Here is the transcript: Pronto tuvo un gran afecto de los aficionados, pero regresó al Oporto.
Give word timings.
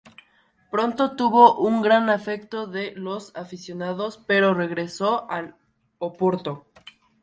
Pronto 0.71 1.15
tuvo 1.15 1.59
un 1.59 1.83
gran 1.83 2.09
afecto 2.09 2.65
de 2.65 2.93
los 2.95 3.35
aficionados, 3.35 4.17
pero 4.25 4.55
regresó 4.55 5.29
al 5.29 5.55
Oporto. 5.99 6.65